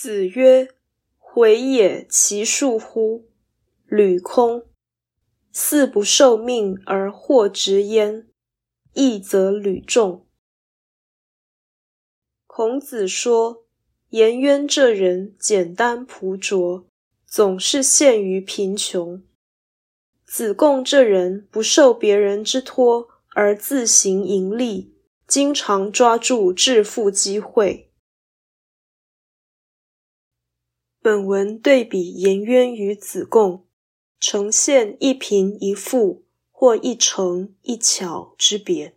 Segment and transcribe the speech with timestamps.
[0.00, 0.68] 子曰
[1.18, 3.26] ：“回也，其恕乎！
[3.84, 4.64] 履空。
[5.50, 8.28] 四不受命而获直焉，
[8.92, 10.24] 义则履众。”
[12.46, 13.64] 孔子说
[14.10, 16.86] ：“颜渊这人简单朴拙，
[17.26, 19.24] 总是陷于贫穷；
[20.24, 24.94] 子贡这人不受别人之托而自行盈利，
[25.26, 27.86] 经常抓住致富机会。”
[31.08, 33.64] 本文对比颜渊与子贡，
[34.20, 36.22] 呈现一贫一富
[36.52, 38.94] 或一诚一巧之别，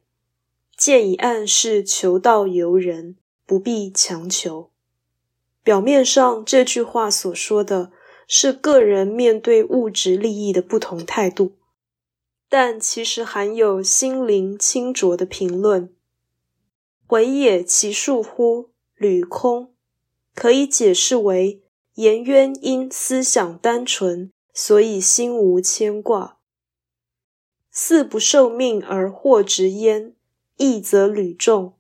[0.76, 4.72] 借以暗示求道由人，不必强求。
[5.64, 7.94] 表面上这句话所说的
[8.28, 11.54] 是个人面对物质利益的不同态度，
[12.50, 15.96] 但其实含有心灵清浊的评论。
[17.08, 18.72] 回也其恕乎？
[18.98, 19.74] 履空，
[20.36, 21.62] 可以解释为。
[22.02, 26.40] 颜渊因思想单纯，所以心无牵挂。
[27.70, 30.16] 四不受命而获职焉，
[30.58, 31.76] 义则履重，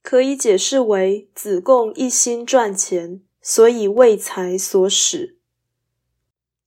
[0.00, 5.40] 可以解释为子贡一心赚钱，所以为财所使。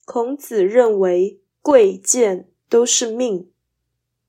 [0.04, 3.50] 孔子认为贵贱都是命，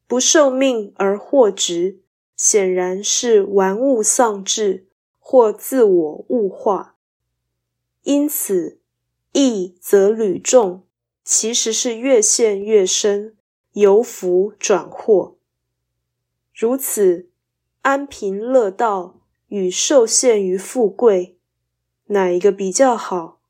[0.07, 1.99] 不受命而获职，
[2.37, 4.87] 显然是玩物丧志
[5.19, 6.96] 或自我物化。
[8.07, 8.79] 因此，
[9.33, 10.87] 义则履重，
[11.25, 13.37] 其实是越陷越深，
[13.73, 15.37] 由福转祸。
[16.55, 17.29] 如此，
[17.83, 19.19] 安贫乐道
[19.49, 21.37] 与受限于富贵，
[22.07, 23.41] 哪一个比较好？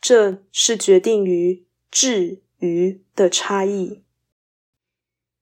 [0.00, 4.02] 这是决定于智愚的差异。